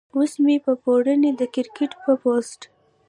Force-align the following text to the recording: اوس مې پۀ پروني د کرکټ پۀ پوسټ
اوس 0.15 0.31
مې 0.43 0.55
پۀ 0.63 0.71
پروني 0.81 1.31
د 1.39 1.41
کرکټ 1.53 1.91
پۀ 2.01 2.11
پوسټ 2.21 2.59